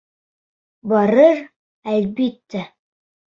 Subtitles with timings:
[0.93, 1.43] Барыр,
[1.93, 2.65] әлбиттә.